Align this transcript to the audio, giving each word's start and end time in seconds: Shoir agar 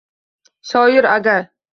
Shoir 0.69 1.05
agar 1.11 1.53